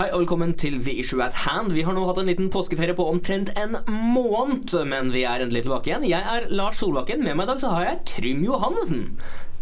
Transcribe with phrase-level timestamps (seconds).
[0.00, 1.74] Hei og velkommen til The Issue at Hand.
[1.76, 5.66] Vi har nå hatt en liten påskeferie på omtrent en måned, men vi er endelig
[5.66, 6.06] tilbake igjen.
[6.08, 7.20] Jeg er Lars Solbakken.
[7.20, 9.02] Med meg i dag så har jeg Trym Johannessen.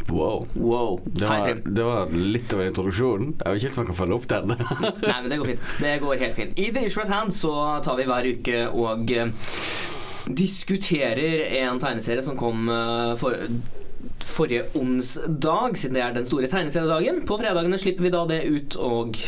[0.06, 0.45] Wow.
[0.54, 1.01] Wow.
[1.03, 1.74] Det Hei, var, Trym.
[1.74, 3.32] det var litt av en introduksjon.
[3.32, 4.53] Jeg vet ikke helt om jeg kan følge opp den.
[5.09, 5.66] Nei, men det går fint.
[5.82, 6.62] Det går helt fint.
[6.62, 7.57] I The Issue at Hand så
[7.89, 9.34] tar vi hver uke og eh,
[10.45, 13.34] diskuterer en tegneserie som kom eh, for
[14.23, 17.25] forrige onsdag, siden det er den store tegneseriedagen.
[17.27, 19.18] På fredagene slipper vi da det ut og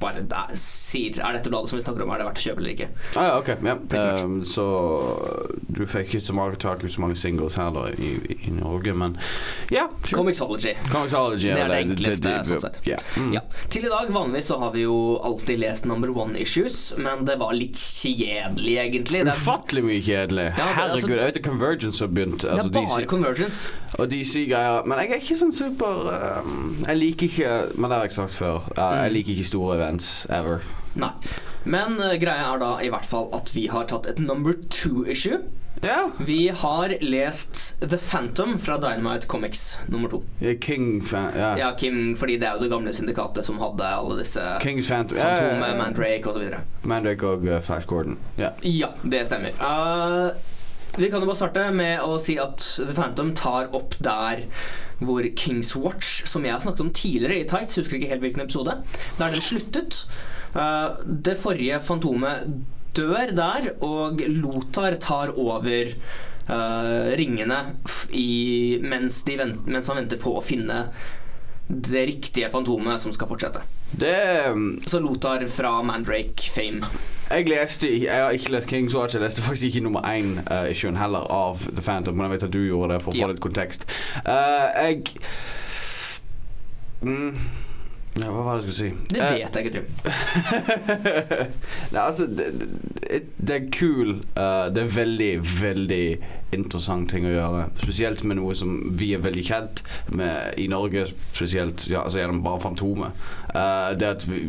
[0.00, 2.62] bare eh, sier er dette bladet som vi snakker om, er det verdt å kjøpe
[2.62, 2.88] eller ikke.
[3.16, 3.50] ah, ja, ok.
[3.92, 4.24] Ja.
[4.24, 4.64] Um, så
[5.68, 8.12] du fikk ikke så mange tak i så mange singles her da i,
[8.46, 9.16] i Norge, men
[9.70, 9.86] ja.
[10.04, 10.16] sure.
[10.20, 10.74] Comixology.
[10.90, 12.80] Comicsology Det er det det enkleste, sånn sett.
[12.88, 13.04] Yeah.
[13.16, 13.32] Mm.
[13.36, 13.42] Ja.
[13.70, 14.96] Til i dag, vanligvis så har vi jo
[15.26, 19.24] alltid lest number one issues, men det var litt kjedelig, egentlig.
[19.24, 20.48] Det er, Ufattelig mye kjedelig.
[20.50, 22.40] Ja, det- Herregud, altså- jeg vet at Convergence har begynt.
[22.40, 23.68] det Altså, er bare DC, convergence.
[23.98, 24.86] og DC-greier.
[24.86, 28.32] Men jeg er ikke sånn super um, Jeg liker ikke Men det har jeg sagt
[28.32, 28.60] før.
[28.76, 29.02] Jeg, Mm.
[29.04, 30.60] Jeg liker ikke store events ever.
[30.94, 31.12] Nei.
[31.64, 35.42] Men uh, greia er da i hvert fall at vi har tatt et number two-issue.
[35.80, 36.10] Ja.
[36.26, 40.22] Vi har lest The Phantom fra Dynamite Comics nummer to.
[40.40, 41.36] Jeg er King-fan.
[41.36, 41.50] Ja.
[41.56, 45.18] Ja, Kim, fordi det er jo det gamle syndikatet som hadde alle disse Kings Phantom.
[45.18, 45.78] Ja, ja, Fantomet.
[45.80, 46.60] Mandrake osv.
[46.90, 48.18] Mandrake og uh, Flash Gordon.
[48.40, 48.52] Ja.
[48.66, 49.56] Ja, det stemmer.
[49.60, 50.30] Uh,
[50.98, 54.48] vi kan jo bare starte med å si at The Phantom tar opp der
[55.00, 58.44] hvor Kings Watch, som jeg har snakket om tidligere i Tights, husker ikke helt hvilken
[58.44, 58.76] episode,
[59.18, 60.02] der den sluttet.
[60.54, 62.48] Uh, det forrige Fantomet
[62.96, 65.92] dør der, og Lothar tar over
[66.50, 67.60] uh, ringene
[68.10, 70.84] i, mens, de vent, mens han venter på å finne
[71.70, 73.62] det riktige Fantomet som skal fortsette.
[73.90, 76.88] Det um, Så Lothar fra Mandrake-fame.
[77.30, 79.14] Jeg leste Jeg har ikke lest King's Watch.
[79.14, 82.42] Jeg leste faktisk ikke nummer én uh, issuen heller av The Phantom, men jeg vet
[82.42, 83.86] at du gjorde det for å få litt kontekst.
[84.26, 85.04] Uh, jeg
[87.00, 87.36] mm,
[88.18, 88.90] ja, Hva var det jeg skulle si?
[89.14, 89.86] Det Eh, vet jeg ikke, Trym.
[91.94, 94.10] Nei, altså Det, det, det er kul.
[94.34, 96.04] Uh, det er veldig, veldig
[96.54, 97.64] interessant ting å gjøre.
[97.78, 99.82] Spesielt med noe som vi er veldig kjent
[100.18, 103.26] med i Norge, spesielt ja, altså gjennom bare Fantomet.
[103.54, 104.42] Uh, det at vi,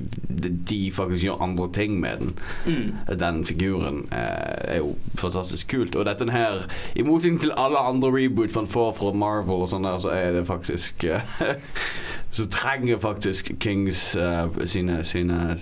[0.72, 2.33] de faktisk gjør andre ting med den.
[2.66, 3.17] Mm.
[3.22, 4.17] Den figuren uh,
[4.66, 5.95] er jo fantastisk kult.
[5.95, 9.85] Og dette her, i motsetning til alle andre reboots man får fra Marvel, og sånn
[9.85, 11.38] der, så er det faktisk eh,
[12.31, 15.57] Så trenger faktisk Kings uh, sine, sine,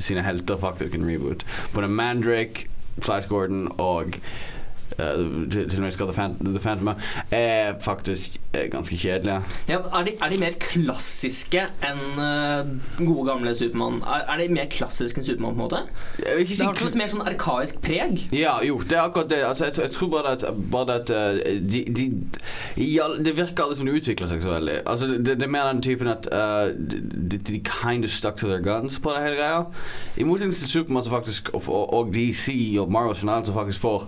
[0.00, 1.46] sine helter faktisk en reboot.
[1.74, 2.68] Både Mandrake,
[3.02, 4.04] Flash Gordon og
[4.98, 6.88] uh, til, til og med Scott The, Phantom
[7.30, 9.42] er faktisk er ganske kjedelige.
[9.68, 12.70] Ja, er, de, er de mer klassiske enn uh,
[13.06, 14.00] gode gamle Supermann?
[14.02, 15.82] Er, er de mer klassiske enn Supermann, på en måte?
[16.16, 18.26] Det har ikke et mer sånn arkaisk preg.
[18.32, 19.42] Ja, jo, det er akkurat det.
[19.44, 22.08] Altså, jeg, jeg tror bare at, bare at eh, de, de,
[22.76, 24.80] ja, Det virker aldri som de utvikler seg så veldig.
[24.86, 28.48] Altså, det, det er mer den typen at uh, de, de kind of stuck to
[28.48, 29.62] their guns på det hele greia.
[30.16, 34.04] I motsetning til Supermann faktisk, og, og, DC og Marvel generelt som faktisk får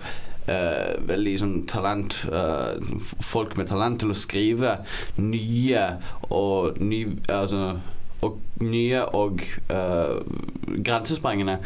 [0.50, 2.76] uh, veldig sånn talent uh,
[3.24, 4.76] Folk med talent til å skrive
[5.16, 5.86] nye
[6.28, 7.78] og ny, altså,
[8.20, 9.44] og nye og
[10.84, 11.60] grensesprengende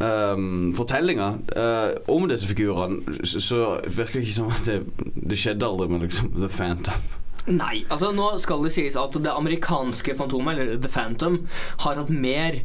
[0.00, 4.82] um, fortellinger uh, om disse figurene, så virker det ikke som at det,
[5.14, 7.08] det skjedde aldri med liksom The Phantom.
[7.50, 11.42] Nei, altså nå skal det sies at det amerikanske Fantomet, eller The Phantom,
[11.84, 12.60] har hatt mer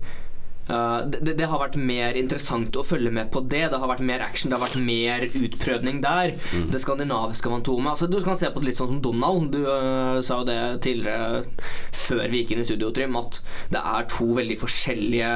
[0.68, 3.66] eh, det, det har vært mer interessant å følge med på det.
[3.72, 6.36] Det har vært mer action, det har vært mer utprøvning der.
[6.72, 9.52] Det skandinaviske fantomet altså, Du kan se på det litt sånn som Donald.
[9.54, 11.44] Du uh, sa jo det tidligere
[11.96, 13.40] før vi gikk inn i studio, Trym, at
[13.74, 15.32] det er to veldig forskjellige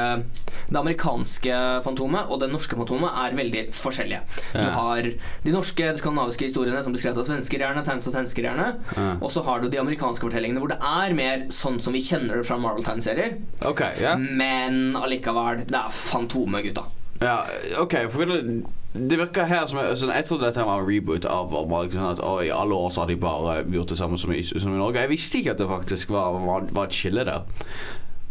[0.69, 4.21] Det amerikanske fantomet og det norske fantomet er veldig forskjellige.
[4.53, 5.09] Du har
[5.45, 8.67] de norske, de skandinaviske historiene som beskrevet av svensker gjerne, tegnes av svensker gjerne.
[8.95, 9.07] Ja.
[9.17, 12.39] Og så har du de amerikanske fortellingene hvor det er mer sånn som vi kjenner
[12.39, 13.37] det fra Marvel-tegneserier.
[13.69, 14.19] Okay, yeah.
[14.19, 16.85] Men allikevel, det er Fantomet, gutta.
[17.21, 17.37] ja
[17.81, 18.63] ok, for det,
[18.93, 22.23] det virker her som sånn, Jeg trodde dette var en reboot av bare sånn at
[22.25, 24.79] å, i alle år så har de bare gjort det samme som i, som i
[24.79, 25.03] Norge.
[25.03, 27.45] Jeg visste ikke at det faktisk var, var, var et skille der.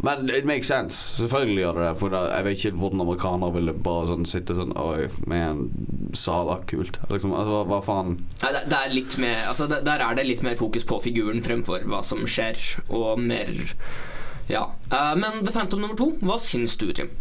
[0.01, 0.95] Men it makes sense.
[1.19, 1.95] Selvfølgelig gjør det det.
[1.99, 5.65] For jeg vet ikke hvordan amerikanere ville bare sånn sitte sånn Oi, man,
[6.15, 7.01] Sala, kult.
[7.11, 8.13] Liksom, altså, hva, hva faen?
[8.43, 11.01] Nei, det, det er litt mer, altså, det, der er det litt mer fokus på
[11.03, 13.51] figuren fremfor hva som skjer, og mer
[14.49, 14.71] Ja.
[14.91, 17.11] uh, men The Phantom nummer to, hva syns du, Tim?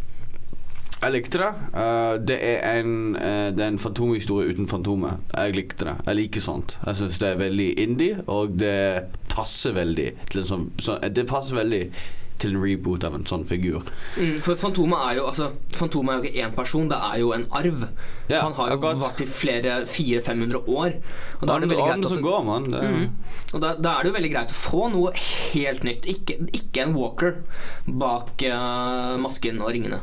[0.98, 1.48] Jeg likte det.
[1.76, 5.20] Uh, det er en uh, Det er en fantomhistorie uten Fantomet.
[5.36, 5.94] Jeg likte det.
[6.08, 6.75] Jeg liker sånt.
[6.86, 11.28] Jeg syns det er veldig indie, og det passer veldig til en sånn så, Det
[11.30, 11.84] passer veldig
[12.38, 13.82] til en reboot av en sånn figur.
[14.17, 17.32] Mm, for Fantomet er jo altså, Fantomet er jo ikke én person, det er jo
[17.35, 17.85] en arv.
[18.31, 19.00] Yeah, Han har jo akkurat.
[19.02, 20.99] vært i flere 400-500 år.
[21.40, 22.69] Og da er det veldig greit at går.
[22.70, 23.08] Det er- Mm.
[23.55, 25.12] Og da, da er det jo veldig greit å få noe
[25.52, 26.06] helt nytt.
[26.06, 27.37] Ikke, ikke en walker
[27.87, 30.00] bak uh, masken og ringene.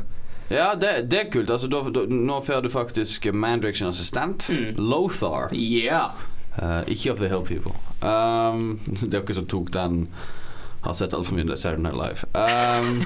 [0.50, 1.50] Ja, det, det er kult.
[1.50, 4.74] Altså, da, da, nå får du faktisk Mandrix sin assistent, Mm.
[4.78, 5.48] Lothar.
[5.52, 6.12] Yeah!
[6.60, 7.72] Uh, ikke of the Hill People.
[8.02, 8.78] Um,
[9.10, 10.06] dere som tok den,
[10.80, 12.18] har sett altfor mye Saturday Night Live.
[12.32, 13.04] Um,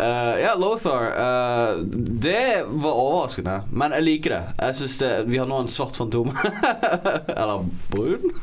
[0.00, 1.04] uh, ja, Lothar.
[1.14, 1.84] Uh,
[2.24, 4.42] det var overraskende, men jeg liker det.
[4.58, 6.34] Jeg synes det Vi har nå en svart fantom.
[7.38, 8.34] Eller brun.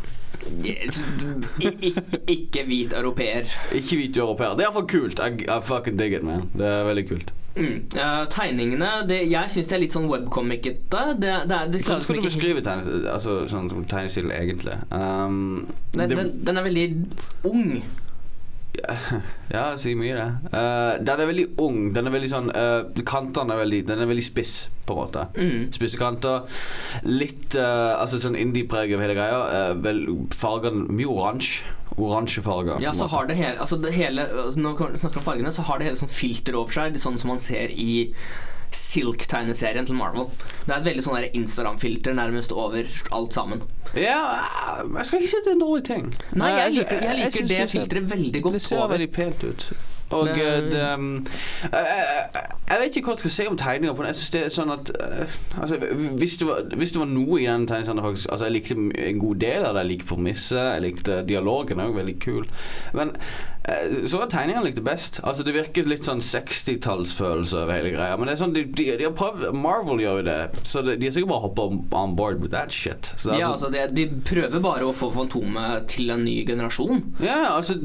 [2.27, 3.51] Ikke hvit europeer.
[3.75, 4.55] Ikke hvit europeer.
[4.55, 5.21] Det er iallfall kult.
[5.21, 6.49] I, I fucking dig it, man.
[6.57, 7.33] Det er veldig kult.
[7.55, 7.89] Mm.
[7.91, 11.01] Uh, tegningene det, Jeg syns det er litt sånn webcomic-ete.
[11.19, 14.77] Det, det, det Hvordan skal du beskrive tegnes, altså, sånn, som tegnestilen egentlig?
[14.91, 16.87] Um, den, den, den er veldig
[17.51, 17.81] ung.
[19.51, 20.27] Ja, sier mye det.
[20.53, 21.79] Uh, den er veldig ung.
[21.95, 24.53] Den er veldig sånn uh, Kantene er veldig Den er veldig spiss,
[24.87, 25.25] på en måte.
[25.35, 25.65] Mm.
[25.75, 26.47] Spisse kanter.
[27.07, 29.67] Litt uh, Altså sånn indie-preg av hele greia.
[29.75, 31.67] Uh, fargene Mye oransje.
[31.97, 32.79] Oransje farger.
[32.81, 35.65] Ja, så har det hele, altså det hele altså Når vi snakker om fargene, så
[35.67, 36.95] har det hele sånn filter over seg.
[37.01, 38.13] Sånn som man ser i
[38.71, 40.29] Silk-tegneserien til Marvel.
[40.63, 43.65] Det er et veldig sånn Instagram-filter nærmest over alt sammen.
[43.97, 44.21] Ja,
[44.87, 46.05] jeg skal ikke si det er en dårlig ting.
[46.39, 48.93] Nei, jeg liker, jeg liker jeg det filteret veldig godt Det ser over.
[48.95, 49.67] veldig pent ut.
[50.11, 51.25] Og Det- eh, det um,
[51.71, 54.11] jeg, vet ikke hva jeg skal si om tegninga på den.
[54.11, 55.77] Jeg synes det er sånn at eh, altså,
[56.19, 58.77] hvis, det var, hvis det var noe i den tegningen faktisk Altså Jeg likte
[59.07, 59.83] en god del av det.
[59.85, 61.77] Jeg likte premisset, jeg likte dialogen.
[61.81, 62.45] Det var veldig kul.
[62.97, 63.13] Men
[63.67, 65.19] eh, så var tegningene likte best.
[65.23, 68.17] Altså Det virker litt sånn 60-tallsfølelse over hele greia.
[68.19, 70.37] Men det er sånn de, de, de har prøvd Marvel gjør jo det,
[70.67, 71.67] så de, de har sikkert bare hoppa
[72.01, 73.13] on board with that shit.
[73.17, 76.23] Så det er Ja, altså- altså de, De prøver bare å få Fantomet til en
[76.25, 77.01] ny generasjon.
[77.21, 77.75] Ja, altså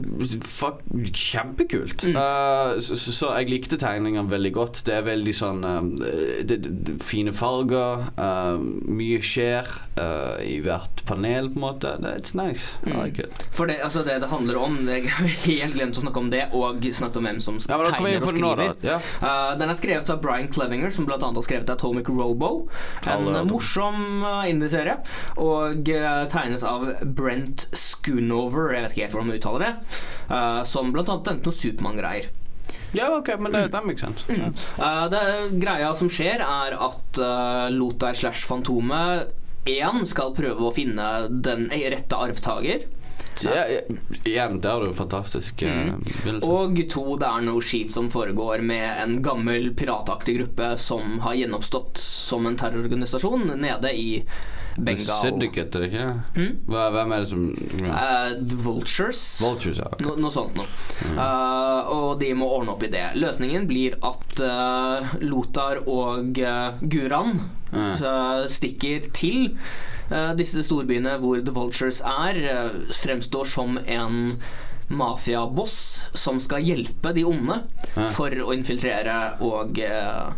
[0.46, 0.82] fuck,
[1.12, 2.04] Kjempekult.
[2.06, 2.15] Mm.
[2.16, 4.82] Eh, så, så, jeg likte tegningene veldig godt.
[4.86, 8.06] Det er veldig sånn eh, det, det, Fine farger.
[8.16, 8.56] Uh,
[8.88, 9.68] mye skjer
[10.00, 11.92] uh, i hvert panel, på en måte.
[12.16, 12.76] It's nice.
[12.84, 12.96] Mm.
[12.96, 13.44] like it.
[13.56, 16.46] For det, altså det det handler om Jeg har helt glemt å snakke om det,
[16.56, 18.74] og snakket om hvem som Ja, tegner og skriver.
[18.80, 18.98] nå.
[19.20, 21.20] Uh, den er skrevet av Brian Clevinger, som bl.a.
[21.20, 22.68] har skrevet Atomic Robo.
[23.06, 23.50] En om.
[23.50, 24.98] morsom indieserie.
[25.42, 25.86] Og
[26.32, 29.72] tegnet av Brent Schoonover, jeg vet ikke helt hvordan man uttaler det.
[30.68, 31.04] Som bl.a.
[31.06, 32.05] tegnet noen Supermann-greier.
[32.96, 33.86] Ja, ok, men det, mm.
[33.86, 34.24] makes sense.
[34.28, 34.54] Mm.
[34.78, 35.22] Uh, det
[35.60, 39.34] Greia som skjer, er at uh, Lothar slash Fantomet
[39.66, 42.86] 1 skal prøve å finne den rette arvtaker.
[43.44, 45.62] Igjen, det er jo fantastisk.
[45.62, 45.92] eh,
[46.26, 46.42] Mm.
[46.42, 51.34] Og to, det er noe skit som foregår med en gammel pirataktig gruppe som har
[51.34, 54.24] gjenoppstått som en terrororganisasjon nede i
[54.76, 55.22] Bengal.
[55.22, 56.06] Syndicate, er det ikke?
[56.36, 56.56] Mm?
[56.68, 59.22] Hva, hvem er det som the Vultures.
[59.40, 59.88] Vultures, ja.
[59.88, 60.04] okay.
[60.04, 60.66] No, noe sånt noe.
[61.06, 63.06] Eh, og de må ordne opp i det.
[63.16, 67.40] Løsningen blir at uh, Lothar og Guran
[67.72, 69.56] Eh, stikker til
[70.10, 72.36] eh, disse storbyene hvor The Vultures er.
[72.36, 74.38] eh, fremstår som en
[74.88, 77.56] mafiaboss som skal hjelpe de onde
[78.14, 80.28] for å infiltrere og eh,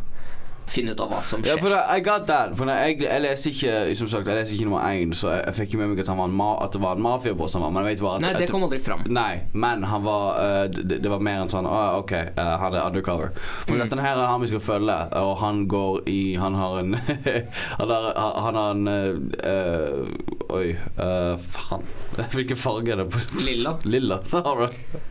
[0.73, 1.63] finne ut av hva som Ja, skjer.
[1.65, 2.55] for I got that.
[2.59, 5.55] For jeg, jeg leste ikke Som sagt, jeg leste ikke nummer én, så jeg, jeg
[5.59, 7.71] fikk ikke med meg at, han var en at det var en mafiaboss han var.
[7.75, 9.03] Men jeg vet bare at Nei, det kom aldri fram.
[9.09, 12.75] Nei, men han var uh, det, det var mer en sånn uh, OK, uh, han
[12.75, 13.33] er undercover.
[13.67, 13.85] For Mm.
[13.85, 16.95] dette her er han vi skal følge, og han går i Han har en
[17.81, 21.85] Han har, han har en eh, eh, Oi, eh, faen.
[22.35, 23.77] Hvilken farge er det på Lilla.
[23.85, 25.03] Lilla, du det.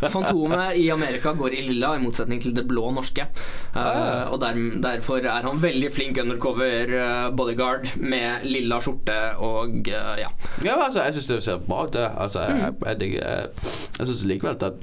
[0.00, 3.26] Fantomet i Amerika går i lilla, i motsetning til det blå norske.
[3.74, 4.30] Ah.
[4.32, 10.14] og der, derfor er han veldig flink undercover eh, bodyguard med lilla skjorte og uh,
[10.20, 10.30] ja.
[10.64, 12.08] Ja, altså, jeg syns det ser bra ut, det.
[12.16, 13.50] Altså, jeg, jeg, jeg,
[13.98, 14.80] jeg, syns likevel at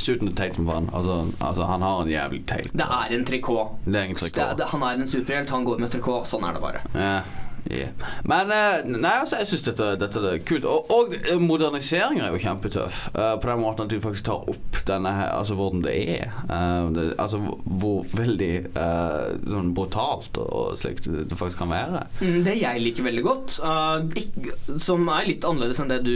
[0.00, 0.88] Suiten er teit som faen.
[0.96, 3.76] Altså, altså, han har en jævlig teit Det er en trikot.
[3.92, 6.28] Er han er en superhelt, han går med trikot.
[6.28, 6.80] Sånn er det bare.
[6.94, 7.18] Ja,
[7.70, 7.88] ja.
[8.28, 10.66] Men eh, nei, altså, jeg syns dette, dette er kult.
[10.68, 11.48] Og, og moderniseringa
[11.80, 13.00] moderniseringen er jo kjempetøff.
[13.14, 16.32] Uh, på den måten at de faktisk tar opp denne her, altså hvordan det er.
[16.50, 22.04] Uh, det, altså hvor- veldig uh, sånn brutalt og, slikt det faktisk kan være.
[22.20, 26.14] Mm, Det jeg liker veldig godt, eh, ikk- som er litt annerledes enn det du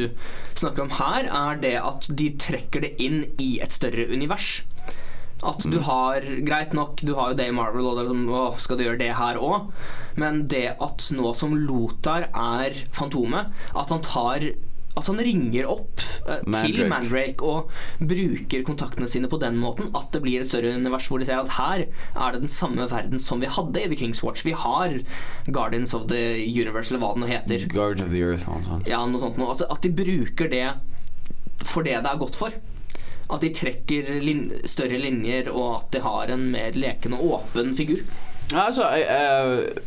[0.59, 4.63] snakker om her, er det at de trekker det inn i et større univers.
[5.43, 8.29] At du har Greit nok, du har jo det i Marvel, og det er sånn,
[8.31, 9.73] å, skal du gjøre det her òg?
[10.21, 14.47] Men det at nå som Lothar er Fantomet, at han tar
[14.95, 16.87] at han ringer opp eh, til Mandrake.
[16.91, 21.19] Mandrake og bruker kontaktene sine på den måten at det blir et større univers hvor
[21.19, 24.23] de ser at her er det den samme verden som vi hadde i The King's
[24.23, 24.45] Watch.
[24.47, 25.01] Vi har
[25.51, 27.67] Guardians of the Universe, eller hva det nå heter.
[27.73, 28.79] Guardians of the Earth altså.
[28.87, 29.51] Ja, noe sånt noe.
[29.57, 30.69] At, at de bruker det
[31.65, 32.55] for det det er godt for.
[33.33, 37.75] At de trekker lin større linjer, og at de har en mer leken og åpen
[37.77, 38.05] figur.
[38.53, 39.85] Altså, jeg, eh,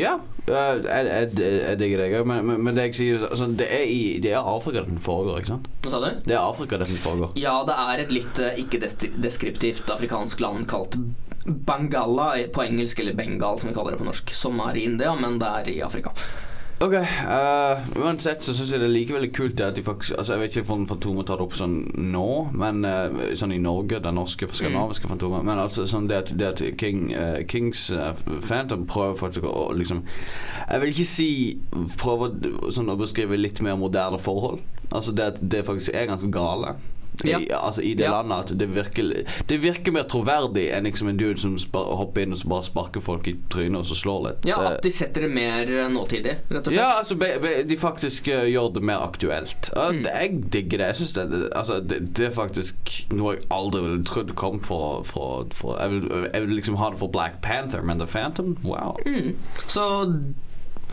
[0.00, 0.16] ja.
[0.48, 2.08] eh, jeg, digger det.
[2.10, 5.42] jeg, Men, men, det jeg sier altså, det, er i, det er Afrika den foregår,
[5.42, 5.68] ikke sant?
[5.84, 6.08] Hva sa du?
[6.26, 7.36] Det er Afrika den foregår.
[7.38, 10.98] Ja, det er et litt eh, ikke-deskriptivt afrikansk land kalt
[11.44, 15.12] Bangala på engelsk, eller Bengal som vi kaller det på norsk, som er i India,
[15.14, 16.14] men det er i Afrika.
[16.82, 20.40] Ok, uh, Uansett så syns jeg det er likevel kult at de faktisk Altså Jeg
[20.40, 21.76] vet ikke om Fantomet tar det opp sånn
[22.10, 25.46] nå, men uh, sånn i Norge, den norske skandinaviske Fantomet.
[25.46, 28.10] Men altså sånn det at, det at King, uh, Kings eh,
[28.42, 31.28] Phantom prøver faktisk å liksom Jeg vil ikke si
[32.00, 32.34] prøver
[32.74, 34.64] sånn å beskrive litt mer moderne forhold.
[34.90, 36.74] Altså det at det faktisk er ganske gale.
[37.24, 37.38] Ja.
[37.38, 38.10] I, altså i det Ja.
[38.10, 39.10] landet at det virker,
[39.48, 43.00] det virker mer troverdig enn liksom en dude som hopper inn og så bare sparker
[43.00, 44.48] folk i trynet og så slår litt.
[44.50, 46.74] Ja, at de setter det mer eh, nåtidig, rett og slett.
[46.80, 49.70] ja, altså be, be, de faktisk uh, gjør det mer aktuelt.
[49.76, 50.02] Uh, Mm.
[50.04, 50.86] jeg digger det.
[50.86, 52.74] Jeg synes det, det, altså, det, det er faktisk
[53.12, 56.90] noe jeg aldri ville trodd kom fra, fra, fra jeg, vil, jeg vil liksom ha
[56.90, 58.96] det for Black Panther, men The Phantom, wow.
[59.06, 59.36] Mm.
[59.68, 59.86] Så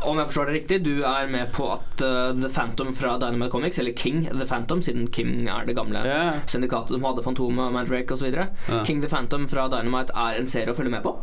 [0.07, 3.51] om jeg forstår det riktig, du er med på at uh, The Phantom fra Dynamite
[3.53, 6.41] Comics, eller King The Phantom, siden King er det gamle yeah.
[6.49, 8.31] syndikatet som hadde Fantomet, Mandrake osv.
[8.31, 8.81] Yeah.
[8.87, 11.15] King The Phantom fra Dynamite er en serie å følge med på.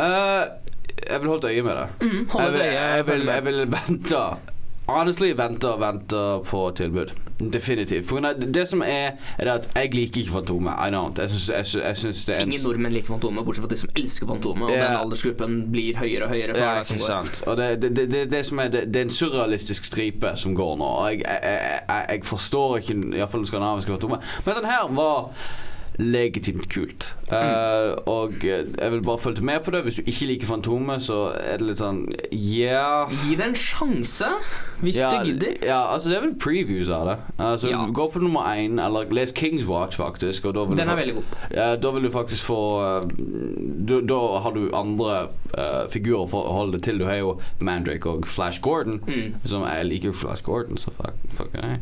[0.00, 0.46] Uh,
[1.00, 1.88] jeg vil holde øye med det.
[2.00, 4.24] Mm, Jeg vil, jeg, jeg, vil, jeg vil vente
[4.90, 7.12] Honestly, venter og venter på tilbud.
[7.52, 8.08] Definitivt.
[8.08, 10.72] For det som er, er at jeg liker ikke Fantomet.
[10.72, 11.20] I don't.
[11.20, 13.80] Jeg synes, jeg, jeg synes det er en Ingen nordmenn liker Fantomet, bortsett fra de
[13.80, 14.64] som elsker Fantomet.
[14.68, 14.90] Og yeah.
[14.90, 16.58] den aldersgruppen blir høyere og høyere.
[16.58, 17.42] Ja, ikke sant.
[17.46, 20.76] Og det, det, det, det, det som er det, er en surrealistisk stripe som går
[20.82, 20.92] nå.
[21.00, 24.38] Og jeg, jeg, jeg, jeg, jeg forstår ikke Iallfall den skandinaviske Fantomet.
[24.44, 25.32] Men den her var
[25.98, 27.14] legitimt kult.
[27.30, 29.82] Uh, og jeg vil bare følge med på det.
[29.84, 32.00] Hvis du ikke liker Fantomet, så er det litt sånn
[32.32, 33.10] Yeah.
[33.24, 34.28] Gi det en sjanse,
[34.80, 35.56] hvis Ja, du gidder.
[35.66, 37.16] ja, altså det er vel previews av det.
[37.38, 37.84] Altså, Ja.
[37.90, 40.44] Gå på nummer én, eller les Kings Watch, faktisk.
[40.46, 41.24] Og da vil Den du er veldig god.
[41.54, 42.60] ja, da vil du faktisk få
[43.00, 43.08] eh,
[43.88, 45.28] da, da har du andre
[45.58, 46.98] eh, figurer for å holde det til.
[46.98, 49.00] Du har jo Mandrake og Flash Gordon.
[49.06, 49.34] Mm.
[49.44, 51.78] Som jeg liker Flash Gordon, så fuck, fuck nei.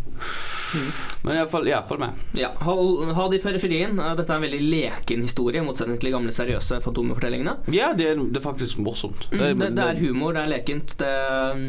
[0.75, 0.93] Mm.
[1.25, 2.11] Men iallfall, ja, følg med.
[2.37, 3.98] Ja, hold, ha de periferien.
[3.99, 7.59] Dette er en veldig leken historie, i motsetning til de gamle seriøse Fantomet-fortellingene.
[7.75, 9.28] Ja, det er, det er faktisk morsomt.
[9.33, 10.97] Mm, det, det er humor, det er lekent.
[11.00, 11.12] Det
[11.59, 11.69] mm,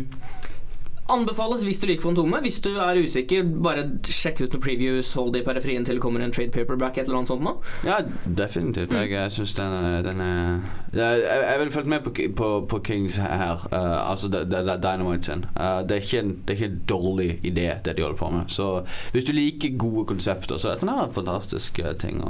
[1.10, 2.44] anbefales hvis du liker Fantomet.
[2.46, 6.04] Hvis du er usikker, bare sjekk ut noen previews, hold det i periferien til det
[6.04, 7.56] kommer en trade paperback, et eller annet sånt nå.
[7.88, 8.94] Ja, definitivt.
[8.94, 10.60] Jeg, jeg syns den, er- den er
[10.94, 13.52] jeg, jeg ville vil følge med på, på, på Kings her.
[13.72, 15.46] Uh, altså det, det, det er Dynamite sin.
[15.60, 18.30] Uh, det, er ikke en, det er ikke en dårlig idé, det de holder på
[18.30, 18.42] med.
[18.48, 22.24] Så hvis du liker gode konsepter, så er dette en fantastisk eh, ting.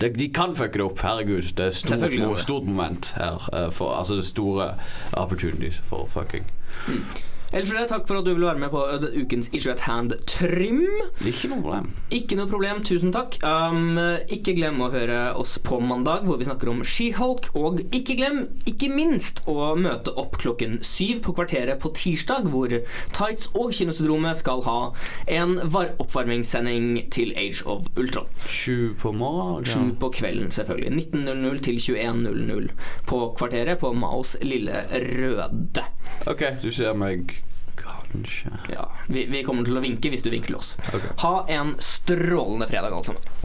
[0.00, 1.42] Det, de kan fucke det opp, herregud.
[1.56, 3.48] Det er stort, stort moment her.
[3.52, 4.74] Uh, for, altså det er store
[5.12, 6.44] opportunities for fucking.
[6.88, 8.82] Ellers det, takk for at du ville være med på
[9.20, 10.82] ukens Issue at Hand-trim.
[11.26, 11.90] Ikke noe problem.
[12.10, 13.36] Ikke noe problem, tusen takk.
[13.44, 13.98] Um,
[14.32, 17.50] ikke glem å høre oss på mandag, hvor vi snakker om She-Hulk.
[17.58, 22.74] Og ikke glem, ikke minst, å møte opp klokken syv på Kvarteret på tirsdag, hvor
[23.14, 24.78] Tights og Kinosyndromet skal ha
[25.30, 28.30] en var oppvarmingssending til Age of Ultron.
[28.48, 29.68] Sju på morgenen?
[29.68, 30.92] Sju på kvelden, selvfølgelig.
[31.14, 32.70] 19.00 til 21.00
[33.06, 35.86] på Kvarteret på Maos Lille Røde.
[36.26, 37.43] Ok, du ser meg
[38.14, 40.74] kanskje Ja, vi, vi kommer til å vinke hvis du vinker til oss.
[40.88, 41.14] Okay.
[41.24, 43.34] Ha en strålende fredag, alle sammen.